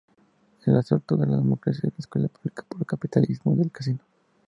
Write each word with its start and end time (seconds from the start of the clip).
El 0.65 0.77
asalto 0.77 1.13
a 1.13 1.27
la 1.27 1.37
democracia 1.37 1.81
y 1.87 1.91
la 1.91 1.97
escuela 1.99 2.27
pública 2.27 2.65
por 2.67 2.79
el 2.79 2.87
capitalismo 2.87 3.55
de 3.55 3.69
casino. 3.69 3.99